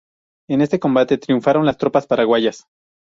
[0.49, 2.65] En este combate triunfaron las tropas paraguayas.